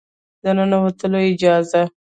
د 0.41 0.45
ننوتلو 0.57 1.19
اجازه 1.31 1.81